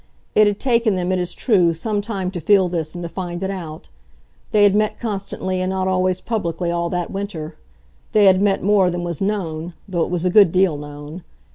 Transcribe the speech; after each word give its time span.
It 0.33 0.47
had 0.47 0.59
taken 0.59 0.95
them, 0.95 1.11
it 1.11 1.19
is 1.19 1.35
true, 1.35 1.75
some 1.75 2.01
time 2.01 2.31
to 2.31 2.41
feel 2.41 2.67
this 2.67 2.95
and 2.95 3.03
to 3.03 3.07
find 3.07 3.43
it 3.43 3.51
out. 3.51 3.89
They 4.51 4.63
had 4.63 4.73
met 4.73 4.99
constantly, 4.99 5.61
and 5.61 5.69
not 5.69 5.87
always 5.87 6.21
publicly, 6.21 6.71
all 6.71 6.89
that 6.89 7.11
winter; 7.11 7.55
they 8.11 8.25
had 8.25 8.41
met 8.41 8.63
more 8.63 8.89
than 8.89 9.03
was 9.03 9.21
known 9.21 9.75
though 9.87 10.03
it 10.03 10.09
was 10.09 10.25
a 10.25 10.31
good 10.31 10.51
deal 10.51 10.75
known. 10.75 11.23